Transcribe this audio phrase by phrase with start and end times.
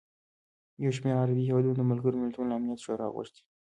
[0.85, 3.41] یوشمېر عربي هېوادونو د ملګروملتونو له امنیت شورا غوښتي